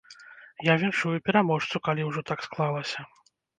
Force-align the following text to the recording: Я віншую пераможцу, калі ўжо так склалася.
Я 0.67 0.77
віншую 0.83 1.13
пераможцу, 1.27 1.83
калі 1.89 2.09
ўжо 2.09 2.21
так 2.33 2.39
склалася. 2.49 3.09